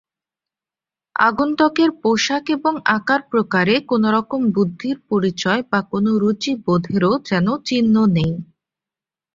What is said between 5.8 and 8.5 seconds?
কোনো রুচিবোধেরও যেন চিহ্ন নেই।